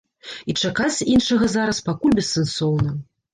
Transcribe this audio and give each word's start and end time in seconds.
І 0.53 0.53
чакаць 0.61 1.03
іншага 1.17 1.49
зараз 1.57 1.83
пакуль 1.91 2.17
бессэнсоўна. 2.21 2.97